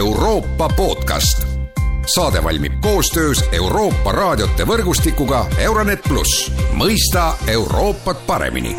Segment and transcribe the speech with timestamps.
[0.00, 1.46] Euroopa podcast.
[2.14, 8.72] saade valmib koostöös Euroopa raadiote võrgustikuga Euronet pluss, mõista Euroopat paremini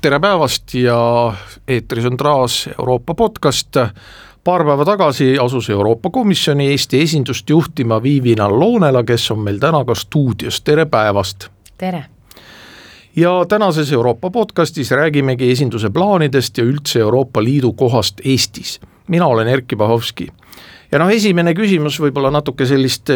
[0.00, 0.96] tere päevast ja
[1.68, 3.76] eetris on taas Euroopa podcast.
[4.44, 9.84] paar päeva tagasi asus Euroopa Komisjoni Eesti esindust juhtima Viivina Loonela, kes on meil täna
[9.84, 11.48] ka stuudios, tere päevast!
[11.78, 12.15] tere!
[13.16, 18.80] Ja tänases Euroopa podcastis räägimegi esinduse plaanidest ja üldse Euroopa Liidu kohast Eestis.
[19.08, 20.26] mina olen Erkki Bahovski
[20.92, 23.08] ja noh, esimene küsimus võib-olla natuke sellist,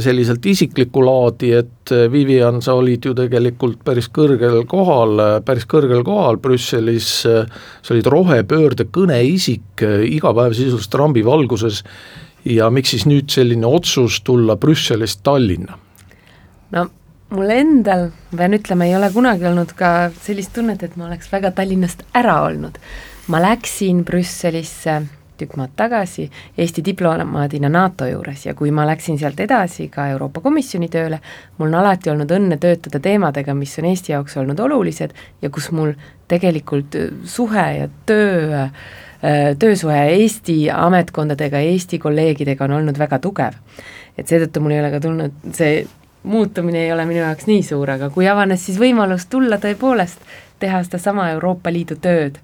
[0.00, 6.38] selliselt isiklikku laadi, et Vivian, sa olid ju tegelikult päris kõrgel kohal, päris kõrgel kohal
[6.38, 11.82] Brüsselis, sa olid rohepöörde kõneisik iga päev sisuliselt rambi valguses
[12.44, 15.78] ja miks siis nüüd selline otsus tulla Brüsselist Tallinna?
[16.70, 16.86] no
[17.30, 21.30] mul endal, ma pean ütlema, ei ole kunagi olnud ka sellist tunnet, et ma oleks
[21.32, 22.78] väga Tallinnast ära olnud.
[23.30, 25.02] ma läksin Brüsselisse
[25.40, 26.26] tükk maad tagasi
[26.58, 31.20] Eesti diplomaadina NATO juures ja kui ma läksin sealt edasi ka Euroopa Komisjoni tööle,
[31.58, 35.70] mul on alati olnud õnne töötada teemadega, mis on Eesti jaoks olnud olulised ja kus
[35.70, 35.94] mul
[36.28, 38.66] tegelikult suhe ja töö,
[39.62, 43.56] töösuhe Eesti ametkondadega, Eesti kolleegidega on olnud väga tugev.
[44.18, 45.86] et seetõttu mul ei ole ka tulnud see
[46.22, 50.24] muutumine ei ole minu jaoks nii suur, aga kui avanes siis võimalus tulla tõepoolest
[50.60, 52.40] teha sedasama Euroopa Liidu tööd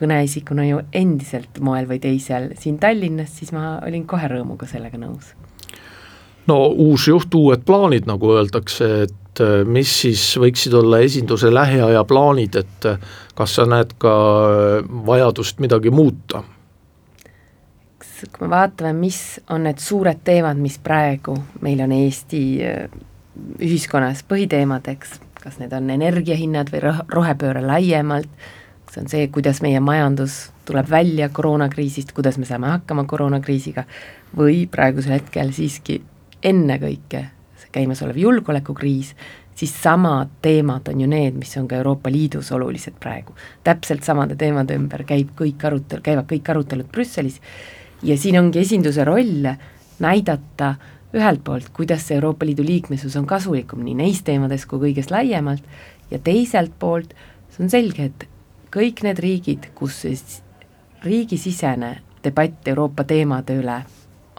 [0.00, 5.34] kõneisikuna ju endiselt moel või teisel siin Tallinnas, siis ma olin kohe rõõmuga sellega nõus.
[6.46, 12.04] no uus juht, uued plaanid, nagu öeldakse, et äh, mis siis võiksid olla esinduse lähiaja
[12.04, 12.98] plaanid, et äh,
[13.34, 14.14] kas sa näed ka
[14.46, 16.42] äh, vajadust midagi muuta?
[18.20, 22.40] kui me vaatame, mis on need suured teemad, mis praegu meil on Eesti
[23.62, 28.30] ühiskonnas põhiteemadeks, kas need on energiahinnad või rohepööre laiemalt,
[28.90, 33.84] see on see, kuidas meie majandus tuleb välja koroonakriisist, kuidas me saame hakkama koroonakriisiga,
[34.36, 36.00] või praegusel hetkel siiski
[36.42, 37.24] ennekõike
[37.60, 39.14] see käimasolev julgeolekukriis,
[39.60, 43.34] siis samad teemad on ju need, mis on ka Euroopa Liidus olulised praegu.
[43.64, 47.40] täpselt samade teemade ümber käib kõik arutelu, käivad kõik arutelud Brüsselis
[48.02, 49.50] ja siin ongi esinduse roll
[50.00, 50.74] näidata
[51.14, 55.64] ühelt poolt, kuidas see Euroopa Liidu liikmesus on kasulikum nii neis teemades kui kõigest laiemalt,
[56.10, 57.14] ja teiselt poolt
[57.50, 58.28] see on selge, et
[58.70, 60.42] kõik need riigid, kus siis
[61.04, 63.80] riigisisene debatt Euroopa teemade üle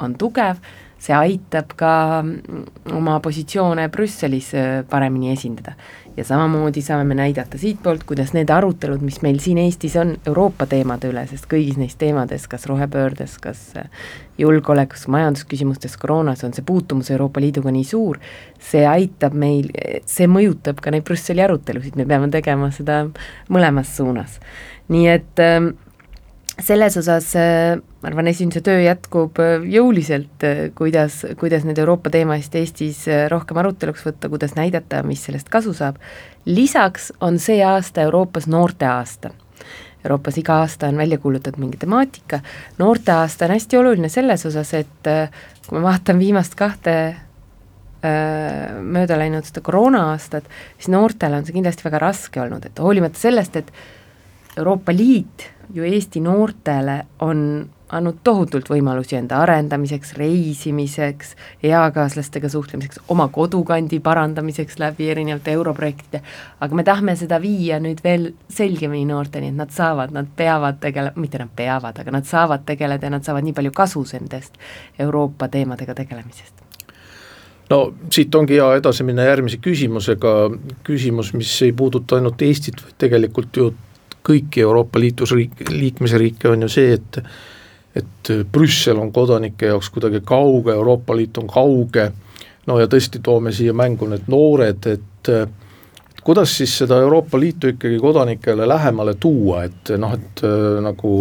[0.02, 0.62] on tugev,
[1.01, 5.73] see aitab ka mm, oma positsioone Brüsselis äh, paremini esindada.
[6.17, 10.66] ja samamoodi saame me näidata siitpoolt, kuidas need arutelud, mis meil siin Eestis on Euroopa
[10.67, 13.88] teemade üle, sest kõigis neis teemades, kas rohepöördes, kas äh,
[14.38, 18.19] julgeolekus, majandusküsimustes, koroonas, on see puutumus Euroopa Liiduga nii suur,
[18.59, 19.72] see aitab meil,
[20.06, 23.06] see mõjutab ka neid Brüsseli arutelusid, me peame tegema seda
[23.50, 24.41] mõlemas suunas.
[24.91, 25.72] nii et äh,
[26.66, 32.11] selles osas äh, ma arvan, esinduse töö jätkub äh, jõuliselt, äh, kuidas, kuidas nüüd Euroopa
[32.13, 35.99] teemasid Eestis rohkem aruteluks võtta, kuidas näidata, mis sellest kasu saab.
[36.45, 39.33] lisaks on see aasta Euroopas noorteaasta.
[40.01, 42.41] Euroopas iga aasta on välja kuulutatud mingi temaatika,
[42.81, 45.09] noorteaasta on hästi oluline selles osas, et
[45.67, 46.95] kui me vaatame viimast kahte
[48.01, 50.47] mööda läinud seda koroona-aastat,
[50.79, 53.69] siis noortele on see kindlasti väga raske olnud, et hoolimata sellest, et
[54.57, 61.34] Euroopa Liit ju Eesti noortele on andnud tohutult võimalusi enda arendamiseks, reisimiseks,
[61.67, 66.22] eakaaslastega suhtlemiseks, oma kodukandi parandamiseks läbi erinevate europrojektide,
[66.59, 71.13] aga me tahame seda viia nüüd veel selgemini noorteni, et nad saavad, nad peavad tegele-,
[71.19, 74.56] mitte nad peavad, aga nad saavad tegeleda ja nad saavad nii palju kasu nendest
[75.00, 76.57] Euroopa teemadega tegelemisest.
[77.72, 80.34] No siit ongi hea edasi minna järgmise küsimusega,
[80.84, 83.69] küsimus, mis ei puuduta ainult Eestit, vaid tegelikult ju
[84.24, 87.24] kõiki Euroopa Liidus riik, liikmesriike, on ju see, et
[87.96, 92.06] et Brüssel on kodanike jaoks kuidagi kauge, Euroopa Liit on kauge,
[92.68, 95.32] no ja tõesti, toome siia mängu need noored, et
[96.24, 100.44] kuidas siis seda Euroopa Liitu ikkagi kodanikele lähemale tuua, et noh, et
[100.88, 101.14] nagu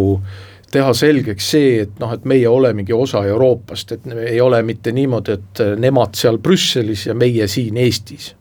[0.70, 5.40] teha selgeks see, et noh, et meie olemegi osa Euroopast, et ei ole mitte niimoodi,
[5.40, 8.36] et nemad seal Brüsselis ja meie siin Eestis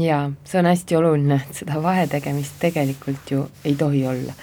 [0.00, 4.34] jaa, see on hästi oluline, et seda vahetegemist tegelikult ju ei tohi olla.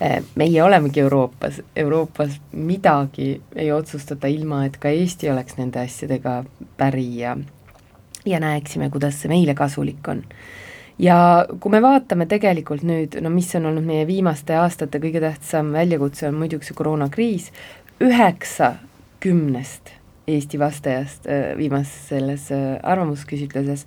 [0.00, 6.42] Eh, meie olemegi Euroopas, Euroopas midagi ei otsustata ilma, et ka Eesti oleks nende asjadega
[6.76, 7.36] päri ja
[8.26, 10.22] ja näeksime, kuidas see meile kasulik on.
[10.98, 15.72] ja kui me vaatame tegelikult nüüd, no mis on olnud meie viimaste aastate kõige tähtsam
[15.72, 17.52] väljakutse, on muidugi see koroonakriis,
[18.02, 18.74] üheksa
[19.20, 19.98] kümnest
[20.28, 23.86] Eesti vastajast eh, viimases selles eh, arvamusküsitluses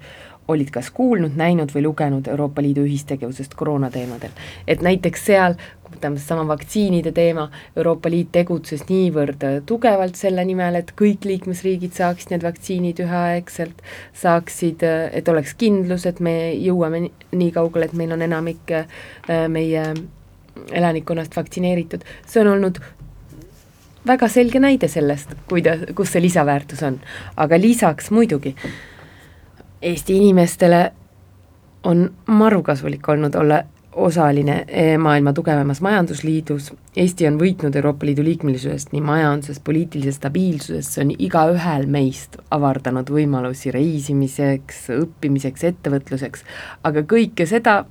[0.51, 4.31] olid kas kuulnud, näinud või lugenud Euroopa Liidu ühistegevusest koroonateemadel.
[4.67, 10.75] et näiteks seal, kui võtame seesama vaktsiinide teema, Euroopa Liit tegutses niivõrd tugevalt selle nimel,
[10.75, 13.83] et kõik liikmesriigid saaksid need vaktsiinid üheaegselt,
[14.13, 19.93] saaksid, et oleks kindlus, et me jõuame nii kaugele, et meil on enamik äh, meie
[20.71, 22.81] elanikkonnast vaktsineeritud, see on olnud
[24.07, 26.99] väga selge näide sellest, kuida-, kus see lisaväärtus on.
[27.37, 28.55] aga lisaks muidugi
[29.81, 30.91] Eesti inimestele
[31.83, 33.63] on maru kasulik olnud olla
[33.95, 40.93] osaline eh, maailma tugevamas majandusliidus, Eesti on võitnud Euroopa Liidu liikmelisusest nii majanduses, poliitilises stabiilsuses,
[40.93, 46.45] see on igaühel meist avardanud võimalusi reisimiseks, õppimiseks, ettevõtluseks,
[46.87, 47.81] aga kõike seda,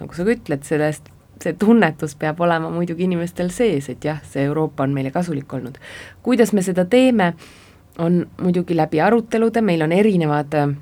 [0.00, 1.12] nagu sa ka ütled, sellest
[1.42, 5.78] see tunnetus peab olema muidugi inimestel sees, et jah, see Euroopa on meile kasulik olnud.
[6.22, 7.34] kuidas me seda teeme,
[7.98, 10.74] on muidugi läbi arutelude, meil on erinevad äh,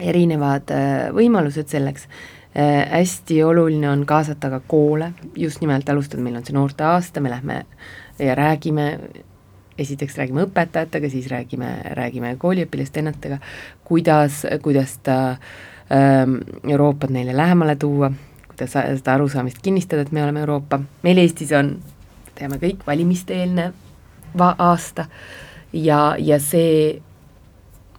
[0.00, 2.08] erinevad äh, võimalused selleks,
[2.56, 7.32] äh, hästi oluline on kaasata ka koole, just nimelt alustada, meil on see noorteaasta, me
[7.32, 7.60] lähme
[8.18, 8.88] ja räägime,
[9.78, 13.38] esiteks räägime õpetajatega, siis räägime, räägime kooliõpilaste ennetega,
[13.84, 15.18] kuidas, kuidas ta
[15.92, 16.38] ähm,
[16.70, 18.12] Euroopat neile lähemale tuua,
[18.48, 21.76] kuidas seda arusaamist kinnistada, et me oleme Euroopa, meil Eestis on,
[22.34, 23.72] teame kõik, valimiste-eelne
[24.38, 25.06] aasta
[25.72, 27.02] ja, ja see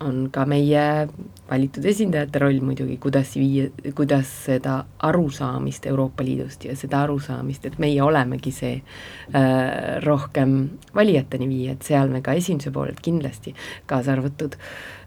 [0.04, 1.08] on ka meie
[1.50, 4.78] valitud esindajate roll muidugi, kuidas viia, kuidas seda
[5.08, 10.58] arusaamist Euroopa Liidust ja seda arusaamist, et meie olemegi see äh, rohkem
[10.96, 13.56] valijateni viia, et seal me ka esinduse poolelt kindlasti,
[13.86, 14.58] kaasa arvatud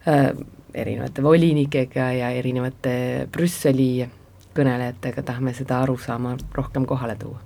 [0.08, 0.31] äh,
[0.75, 4.08] erinevate volinikega ja erinevate Brüsseli
[4.56, 7.44] kõnelejatega tahame seda arusaama rohkem kohale tuua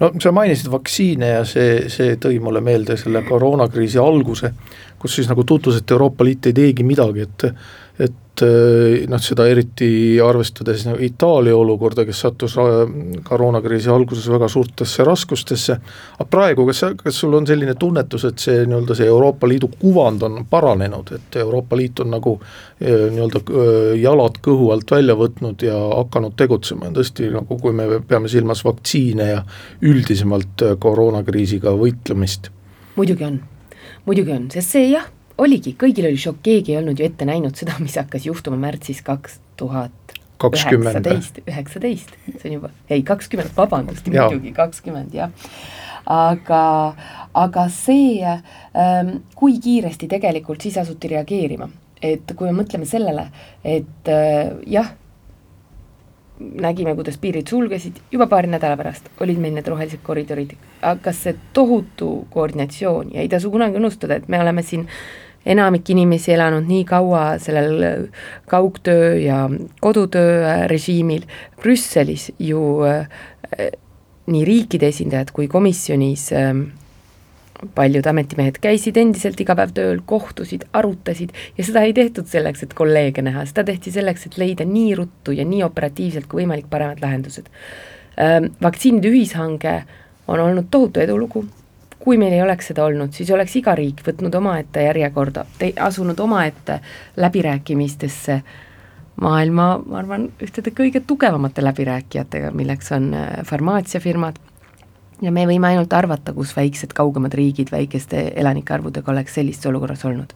[0.00, 4.52] no sa mainisid vaktsiine ja see, see tõi mulle meelde selle koroonakriisi alguse,
[5.00, 7.48] kus siis nagu tutvus, et Euroopa Liit ei teegi midagi, et
[8.00, 12.56] et noh, seda eriti arvestades nagu Itaalia olukorda, kes sattus
[13.26, 15.76] koroonakriisi alguses väga suurtesse raskustesse,
[16.16, 20.24] aga praegu, kas, kas sul on selline tunnetus, et see nii-öelda see Euroopa Liidu kuvand
[20.26, 25.66] on paranenud, et Euroopa Liit on nagu eh, nii-öelda eh, jalad kõhu alt välja võtnud
[25.66, 29.44] ja hakanud tegutsema, tõesti nagu kui me peame silmas vaktsiine ja
[29.82, 32.52] üldisemalt koroonakriisiga võitlemist?
[32.96, 33.40] muidugi on,
[34.04, 35.08] muidugi on, sest see jah
[35.40, 39.02] oligi, kõigil oli šokk, keegi ei olnud ju ette näinud seda, mis hakkas juhtuma märtsis
[39.06, 45.32] kaks tuhat üheksateist, üheksateist, see on juba, ei kakskümmend, vabandust, muidugi kakskümmend jah.
[46.10, 46.62] aga,
[47.36, 51.68] aga see ähm,, kui kiiresti tegelikult siis asuti reageerima,
[52.02, 53.28] et kui me mõtleme sellele,
[53.64, 54.94] et äh, jah,
[56.40, 61.36] nägime, kuidas piirid sulgesid, juba paari nädala pärast olid meil need rohelised koridorid, aga see
[61.56, 64.88] tohutu koordinatsioon ja ei tasu kunagi unustada, et me oleme siin
[65.46, 68.08] enamik inimesi elanud nii kaua sellel
[68.50, 69.44] kaugtöö ja
[69.80, 71.24] kodutöö režiimil,
[71.60, 73.06] Brüsselis ju äh,
[74.30, 76.52] nii riikide esindajad kui komisjonis äh,
[77.74, 82.74] paljud ametimehed käisid endiselt iga päev tööl, kohtusid, arutasid ja seda ei tehtud selleks, et
[82.76, 87.02] kolleege näha, seda tehti selleks, et leida nii ruttu ja nii operatiivselt kui võimalik paremad
[87.04, 87.48] lahendused.
[88.20, 89.80] Äh, vaktsiinide ühishange
[90.30, 91.44] on olnud tohutu edulugu,
[92.00, 95.44] kui meil ei oleks seda olnud, siis oleks iga riik võtnud omaette järjekorda,
[95.84, 96.80] asunud omaette
[97.20, 98.40] läbirääkimistesse
[99.20, 104.40] maailma, ma arvan, ühtede kõige tugevamate läbirääkijatega, milleks on äh, farmaatsiafirmad,
[105.22, 110.04] ja me võime ainult arvata, kus väiksed kaugemad riigid väikeste elanike arvudega oleks sellises olukorras
[110.08, 110.32] olnud.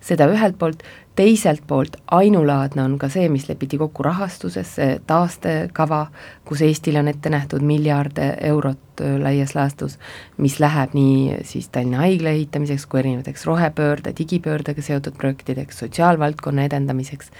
[0.00, 0.82] Seda ühelt poolt,
[1.16, 6.06] teiselt poolt ainulaadne on ka see, mis lepiti kokku rahastuses, see taastekava,
[6.48, 9.98] kus Eestile on ette nähtud miljard eurot laias laastus,
[10.42, 17.32] mis läheb nii siis Tallinna haigla ehitamiseks kui erinevateks rohepöörde, digipöördega seotud projektideks, sotsiaalvaldkonna edendamiseks,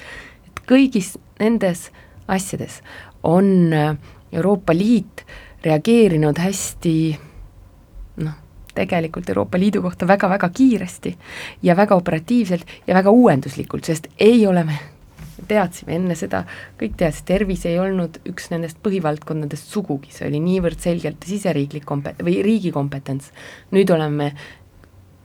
[0.48, 1.90] et kõigis nendes
[2.28, 2.80] asjades
[3.22, 3.72] on
[4.32, 5.24] Euroopa Liit
[5.64, 6.96] reageerinud hästi
[8.76, 11.16] tegelikult Euroopa Liidu kohta väga-väga kiiresti
[11.62, 14.78] ja väga operatiivselt ja väga uuenduslikult, sest ei ole me
[15.50, 16.44] teadsime enne seda,
[16.80, 22.16] kõik teadsid, tervis ei olnud üks nendest põhivaldkondadest sugugi, see oli niivõrd selgelt siseriiklik kompe-,
[22.24, 23.32] või riigi kompetents.
[23.74, 24.32] nüüd oleme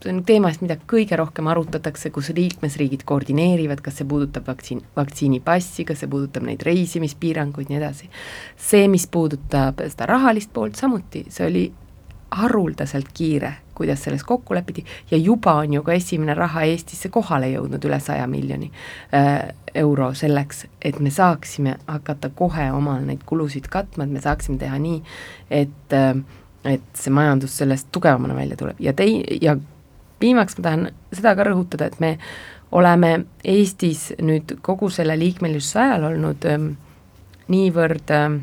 [0.02, 5.86] see on teemast, mida kõige rohkem arutatakse, kus liikmesriigid koordineerivad, kas see puudutab vaktsiin, vaktsiinipassi,
[5.86, 8.10] kas see puudutab neid reisimispiiranguid, nii edasi.
[8.58, 11.66] see, mis puudutab seda rahalist poolt, samuti, see oli
[12.32, 17.50] haruldaselt kiire, kuidas selles kokku lepiti ja juba on ju ka esimene raha Eestisse kohale
[17.52, 18.72] jõudnud, üle saja miljoni
[19.16, 24.60] äh, euro selleks, et me saaksime hakata kohe omal neid kulusid katma, et me saaksime
[24.62, 25.02] teha nii,
[25.50, 26.16] et äh,
[26.66, 28.78] et see majandus sellest tugevamana välja tuleb.
[28.80, 29.56] Ja tei-, ja
[30.22, 32.12] viimaks ma tahan seda ka rõhutada, et me
[32.72, 36.68] oleme Eestis nüüd kogu selle liikmelisuse ajal olnud ähm,
[37.52, 38.38] niivõrd ähm,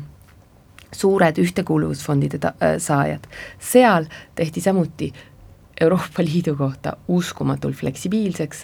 [0.91, 3.27] suured ühtekuuluvusfondide ta-, äh, saajad,
[3.59, 4.05] seal
[4.35, 5.13] tehti samuti
[5.81, 8.63] Euroopa Liidu kohta uskumatult fleksibiilseks,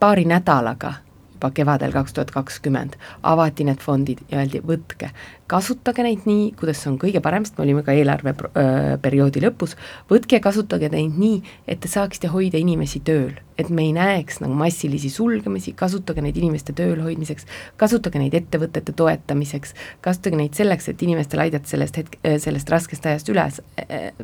[0.00, 0.92] paari nädalaga
[1.38, 2.98] juba kevadel kaks tuhat kakskümmend.
[3.22, 5.10] Avati need fondid ja öeldi, võtke,
[5.48, 9.76] kasutage neid nii, kuidas on kõige parem, sest me olime ka eelarveperioodi lõpus,
[10.10, 13.38] võtke ja kasutage neid nii, et te saaksite hoida inimesi tööl.
[13.58, 18.94] et me ei näeks nagu massilisi sulgemisi, kasutage neid inimeste tööl hoidmiseks, kasutage neid ettevõtete
[18.94, 23.50] toetamiseks, kasutage neid selleks, et inimestel aidata sellest hetk-, sellest raskest ajast üle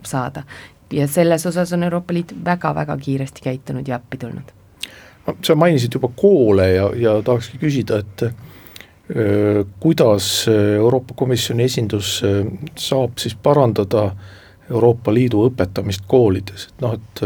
[0.04, 0.44] saada.
[0.92, 4.54] ja selles osas on Euroopa Liit väga-väga kiiresti käitunud ja appi tulnud
[5.45, 8.25] sa mainisid juba koole ja, ja tahakski küsida, et
[9.16, 12.16] öö, kuidas Euroopa Komisjoni esindus
[12.76, 14.11] saab siis parandada
[14.71, 17.21] Euroopa Liidu õpetamist koolides, et noh, et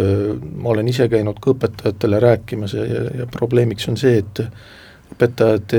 [0.58, 4.42] ma olen ise käinud ka õpetajatele rääkimas ja, ja, ja probleemiks on see, et
[5.14, 5.74] õpetajad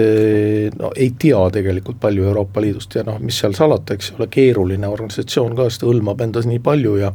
[0.80, 4.88] no, ei tea tegelikult palju Euroopa Liidust ja noh, mis seal salata, eks ole, keeruline
[4.88, 7.12] organisatsioon ka, sest hõlmab endas nii palju ja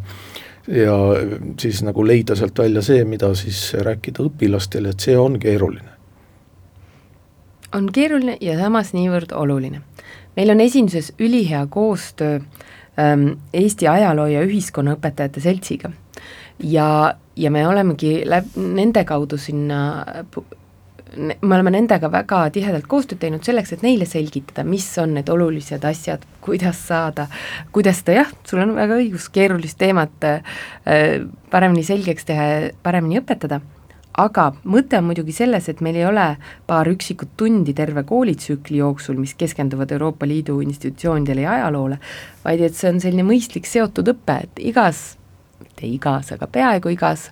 [0.68, 0.94] ja
[1.60, 5.90] siis nagu leida sealt välja see, mida siis rääkida õpilastele, et see on keeruline.
[7.74, 9.82] on keeruline ja samas niivõrd oluline.
[10.36, 12.40] meil on esinduses ülihea koostöö
[12.98, 15.90] ähm, Eesti Ajaloo- ja Ühiskonnaõpetajate Seltsiga
[16.58, 20.04] ja, ja me olemegi läb-, nende kaudu sinna
[21.16, 25.84] me oleme nendega väga tihedalt koostööd teinud selleks, et neile selgitada, mis on need olulised
[25.86, 27.28] asjad, kuidas saada,
[27.74, 30.58] kuidas seda jah, sul on väga õigus, keerulist teemat äh,
[31.50, 33.60] paremini selgeks teha ja paremini õpetada,
[34.20, 36.28] aga mõte on muidugi selles, et meil ei ole
[36.68, 41.98] paar üksikut tundi terve koolitsükli jooksul, mis keskenduvad Euroopa Liidu institutsioonidele ja ajaloole,
[42.44, 45.14] vaid et see on selline mõistlik seotud õpe, et igas
[45.64, 47.30] mitte igas, aga peaaegu igas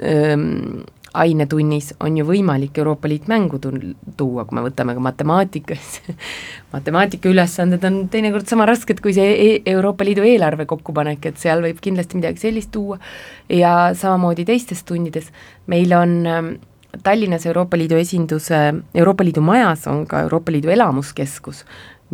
[0.00, 6.00] öö, ainetunnis on ju võimalik Euroopa Liit mängu tuua, kui me võtame ka matemaatikas.
[6.74, 11.62] Matemaatika ülesanded on teinekord sama rasked kui see e Euroopa Liidu eelarve kokkupanek, et seal
[11.64, 12.98] võib kindlasti midagi sellist tuua.
[13.52, 15.30] Ja samamoodi teistes tundides,
[15.70, 16.54] meil on ähm,
[17.02, 18.60] Tallinnas Euroopa Liidu esinduse,
[18.94, 21.64] Euroopa Liidu majas on ka Euroopa Liidu elamuskeskus,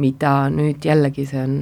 [0.00, 1.56] mida nüüd jällegi, see on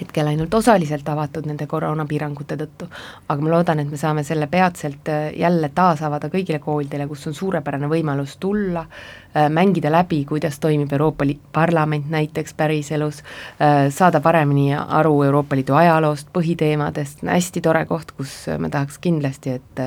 [0.00, 2.88] hetkel ainult osaliselt avatud nende koroonapiirangute tõttu,
[3.28, 7.26] aga ma loodan, et me saame selle peatselt äh, jälle taas avada kõigile koolidele, kus
[7.30, 13.22] on suurepärane võimalus tulla, äh, mängida läbi, kuidas toimib Euroopa Liit, parlament näiteks päriselus,
[13.60, 19.58] äh, saada paremini aru Euroopa Liidu ajaloost, põhiteemadest, hästi tore koht, kus me tahaks kindlasti,
[19.60, 19.84] et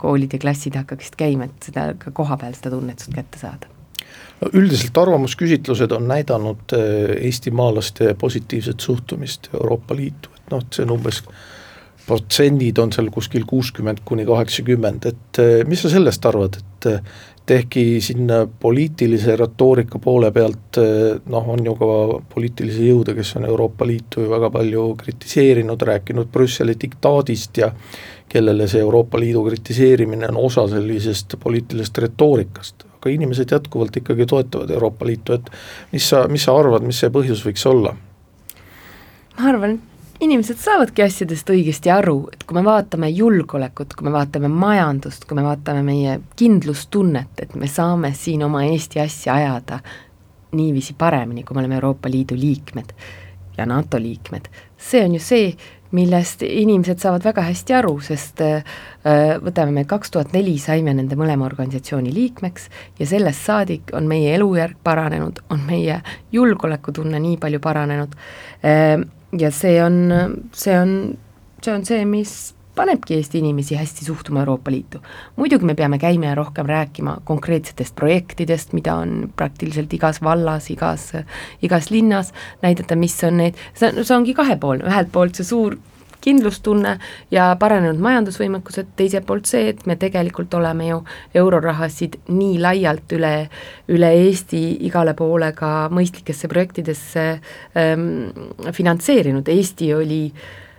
[0.00, 3.79] koolid ja klassid hakkaksid käima, et seda ka kohapeal, seda tunnetust kätte saada
[4.52, 11.22] üldiselt arvamusküsitlused on näidanud eh, eestimaalaste positiivset suhtumist Euroopa Liitu, et noh, see on umbes
[12.06, 17.12] protsendid on seal kuskil kuuskümmend kuni kaheksakümmend, et eh, mis sa sellest arvad, et eh,
[17.50, 18.28] ehkki siin
[18.62, 20.78] poliitilise retoorika poole pealt
[21.34, 21.88] noh, on ju ka
[22.30, 27.72] poliitilisi jõude, kes on Euroopa Liitu ju väga palju kritiseerinud, rääkinud Brüsseli diktaadist ja
[28.30, 34.70] kellele see Euroopa Liidu kritiseerimine on osa sellisest poliitilisest retoorikast, aga inimesed jätkuvalt ikkagi toetavad
[34.70, 35.50] Euroopa Liitu, et
[35.92, 37.94] mis sa, mis sa arvad, mis see põhjus võiks olla?
[39.38, 39.78] ma arvan,
[40.20, 45.38] inimesed saavadki asjadest õigesti aru, et kui me vaatame julgeolekut, kui me vaatame majandust, kui
[45.38, 49.80] me vaatame meie kindlustunnet, et me saame siin oma Eesti asja ajada
[50.52, 52.92] niiviisi paremini, kui me oleme Euroopa Liidu liikmed
[53.56, 55.54] ja NATO liikmed, see on ju see,
[55.96, 58.62] millest inimesed saavad väga hästi aru, sest äh,
[59.42, 62.68] võtame, me kaks tuhat neli saime nende mõlema organisatsiooni liikmeks
[63.00, 66.00] ja sellest saadik on meie elujärg paranenud, on meie
[66.32, 68.14] julgeolekutunne nii palju paranenud.
[68.64, 68.96] Äh,
[69.38, 70.00] ja see on,
[70.52, 70.96] see on,
[71.62, 72.38] see on see, mis
[72.74, 74.98] panebki Eesti inimesi hästi suhtuma Euroopa Liitu.
[75.36, 81.12] muidugi me peame käima ja rohkem rääkima konkreetsetest projektidest, mida on praktiliselt igas vallas, igas,
[81.62, 85.76] igas linnas, näidata, mis on need, see on, see ongi kahepoolne, ühelt poolt see suur
[86.20, 86.98] kindlustunne
[87.32, 91.02] ja paranenud majandusvõimekused, teiselt poolt see, et me tegelikult oleme ju
[91.34, 93.34] eurorahasid nii laialt üle,
[93.88, 97.28] üle Eesti igale poole ka mõistlikesse projektidesse
[97.76, 98.10] ähm,
[98.76, 100.69] finantseerinud, Eesti oli äh,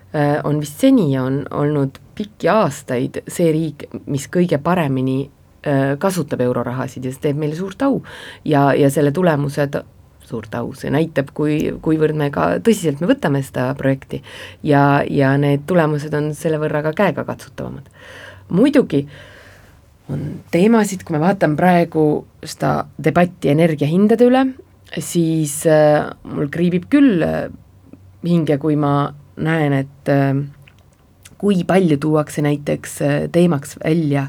[0.44, 7.06] on vist seni on olnud pikki aastaid see riik, mis kõige paremini äh, kasutab eurorahasid
[7.06, 8.02] ja see teeb meile suurt au.
[8.46, 9.80] ja, ja selle tulemused,
[10.28, 14.22] suurt au, see näitab, kui, kuivõrd me ka tõsiselt me võtame seda projekti
[14.68, 17.90] ja, ja need tulemused on selle võrra ka käegakatsutavamad.
[18.50, 19.06] muidugi
[20.12, 22.06] on teemasid, kui me vaatame praegu
[22.44, 24.46] seda debatti energiahindade üle,
[25.00, 27.48] siis äh, mul kriibib küll äh,
[28.28, 30.34] hinge, kui ma näen, et äh,
[31.42, 34.28] kui palju tuuakse näiteks äh, teemaks välja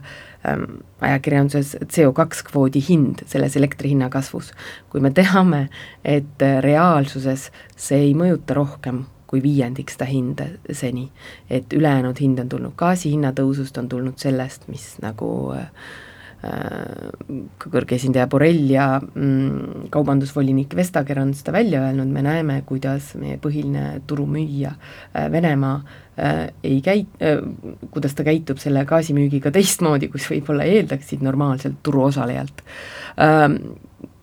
[0.48, 4.52] ähm, ajakirjanduses CO2 kvoodi hind selles elektri hinna kasvus.
[4.90, 5.68] kui me teame,
[6.04, 10.44] et reaalsuses see ei mõjuta rohkem kui viiendik seda hinda
[10.76, 11.10] seni.
[11.50, 15.70] et ülejäänud hind on tulnud gaasi hinna tõusust, on tulnud sellest, mis nagu äh,
[16.42, 23.38] kõrge esindaja Borrell ja mm, kaubandusvolinik Vestager on seda välja öelnud, me näeme, kuidas meie
[23.42, 25.76] põhiline turumüüja äh, Venemaa
[26.18, 27.44] äh, ei käi- äh,,
[27.94, 32.64] kuidas ta käitub selle gaasimüügiga teistmoodi, kus võib-olla eeldaksid normaalselt turuosalejalt.
[33.22, 33.58] Ähm,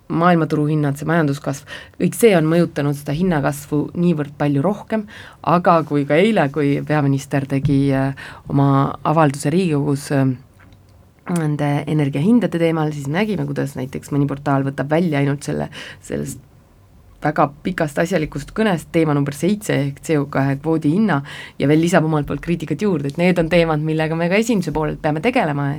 [0.09, 1.69] maailmaturu hinnad, see majanduskasv,
[2.01, 5.05] kõik see on mõjutanud seda hinnakasvu niivõrd palju rohkem,
[5.45, 8.69] aga kui ka eile, kui peaminister tegi äh, oma
[9.07, 10.33] avalduse Riigikogus äh,
[11.37, 15.69] nende energiahindade teemal, siis nägime, kuidas näiteks mõni portaal võtab välja ainult selle,
[16.05, 16.45] sellest
[17.23, 21.19] väga pikast asjalikust kõnest teema number seitse ehk CO2 kvoodi hinna
[21.59, 24.71] ja veel lisab omalt poolt kriitikat juurde, et need on teemad, millega me ka esimese
[24.75, 25.69] poolelt peame tegelema,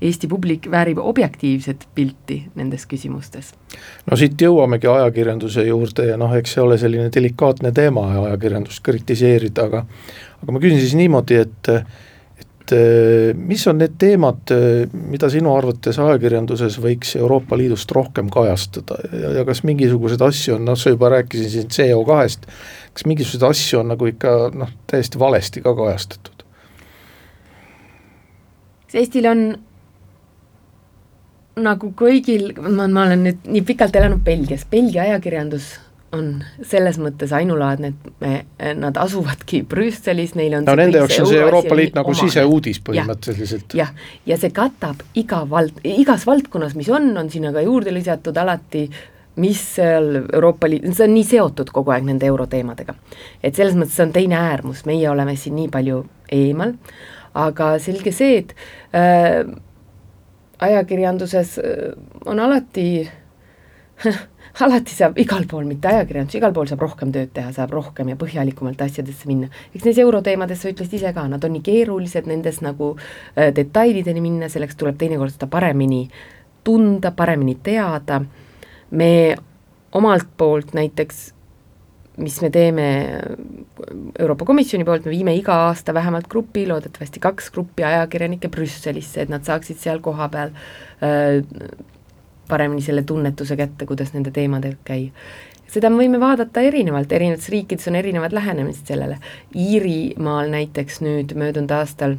[0.00, 3.52] Eesti publik väärib objektiivset pilti nendes küsimustes.
[4.06, 9.68] no siit jõuamegi ajakirjanduse juurde ja noh, eks see ole selline delikaatne teema ajakirjandust kritiseerida,
[9.68, 9.84] aga
[10.42, 11.72] aga ma küsin siis niimoodi, et
[13.36, 19.34] mis on need teemad, eh, mida sinu arvates ajakirjanduses võiks Euroopa Liidust rohkem kajastada ja,
[19.38, 22.48] ja kas mingisuguseid asju on, noh sa juba rääkisid siin CO2-st,
[22.96, 26.44] kas mingisuguseid asju on nagu ikka noh, täiesti valesti ka kajastatud?
[28.96, 29.40] Eestil on
[31.60, 35.74] nagu kõigil, ma, ma olen nüüd nii pikalt elanud Belgias, Belgia ajakirjandus
[36.16, 36.30] on
[36.66, 41.42] selles mõttes ainulaadne, et me, nad asuvadki Brüsselis, neil on no nende jaoks on see
[41.42, 43.76] Euroopa Liit nagu siseuudis põhimõtteliselt.
[43.78, 43.92] jah,
[44.26, 48.86] ja see katab iga vald, igas valdkonnas, mis on, on sinna ka juurde lisatud alati
[49.36, 52.94] mis seal Euroopa Liit, see on nii seotud kogu aeg nende euroteemadega.
[53.42, 56.72] et selles mõttes see on teine äärmus, meie oleme siin nii palju eemal,
[57.36, 58.54] aga selge see, et
[58.96, 59.44] äh,
[60.66, 61.92] ajakirjanduses äh,
[62.24, 62.88] on alati
[64.64, 68.16] alati saab igal pool, mitte ajakirjandus, igal pool saab rohkem tööd teha, saab rohkem ja
[68.20, 69.50] põhjalikumalt asjadesse minna.
[69.74, 74.24] eks neis euroteemades sa ütlesid ise ka, nad on nii keerulised nendes nagu äh, detailideni
[74.24, 76.06] minna, selleks tuleb teinekord seda paremini
[76.66, 78.22] tunda, paremini teada,
[78.90, 79.10] me
[79.96, 81.32] omalt poolt näiteks
[82.16, 82.86] mis me teeme
[84.18, 89.32] Euroopa Komisjoni poolt, me viime iga aasta vähemalt grupi, loodetavasti kaks gruppi ajakirjanikke Brüsselisse, et
[89.32, 90.54] nad saaksid seal kohapeal
[91.04, 91.44] äh,
[92.48, 95.10] paremini selle tunnetuse kätte, kuidas nende teemadega käia.
[95.72, 99.18] seda me võime vaadata erinevalt, erinevates riikides on erinevad lähenemised sellele,
[99.56, 102.16] Iirimaal näiteks nüüd möödunud aastal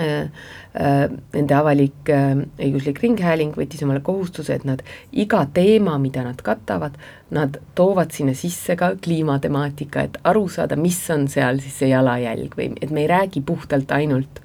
[0.00, 0.26] äh,
[0.74, 6.42] äh, nende avalik äh, õiguslik ringhääling võttis omale kohustuse, et nad iga teema, mida nad
[6.42, 6.98] katavad,
[7.30, 12.58] nad toovad sinna sisse ka kliimatemaatika, et aru saada, mis on seal siis see jalajälg
[12.58, 14.42] või et me ei räägi puhtalt ainult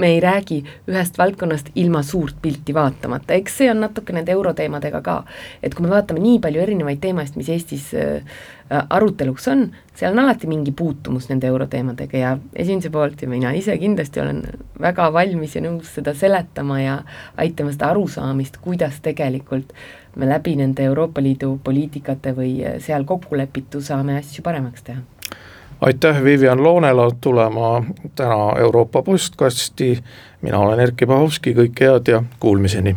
[0.00, 5.02] me ei räägi ühest valdkonnast ilma suurt pilti vaatamata, eks see on natuke nende euroteemadega
[5.04, 5.18] ka.
[5.62, 10.24] et kui me vaatame nii palju erinevaid teemasid, mis Eestis äh, aruteluks on, seal on
[10.24, 14.42] alati mingi puutumus nende euroteemadega ja esimese poolt ja mina ise kindlasti olen
[14.80, 16.98] väga valmis ja nõus seda seletama ja
[17.36, 19.74] aitama seda arusaamist, kuidas tegelikult
[20.16, 25.19] me läbi nende Euroopa Liidu poliitikate või seal kokkulepitu saame asju paremaks teha
[25.80, 30.04] aitäh Vivian Loonela tulema täna Euroopa postkasti,
[30.42, 32.96] mina olen Erkki Pahovski, kõike head ja kuulmiseni